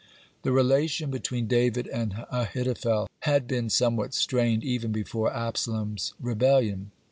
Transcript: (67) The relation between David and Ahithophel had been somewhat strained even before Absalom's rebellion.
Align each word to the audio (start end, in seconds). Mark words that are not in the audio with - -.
(67) 0.41 0.41
The 0.41 0.51
relation 0.51 1.11
between 1.11 1.45
David 1.47 1.85
and 1.85 2.25
Ahithophel 2.31 3.07
had 3.19 3.45
been 3.47 3.69
somewhat 3.69 4.15
strained 4.15 4.63
even 4.63 4.91
before 4.91 5.31
Absalom's 5.31 6.15
rebellion. 6.19 6.89